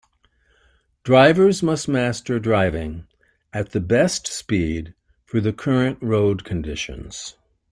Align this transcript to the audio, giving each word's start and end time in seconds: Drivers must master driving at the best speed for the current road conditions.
Drivers 1.03 1.61
must 1.61 1.87
master 1.87 2.39
driving 2.39 3.05
at 3.53 3.69
the 3.69 3.79
best 3.79 4.25
speed 4.25 4.95
for 5.25 5.39
the 5.39 5.53
current 5.53 6.01
road 6.01 6.43
conditions. 6.43 7.37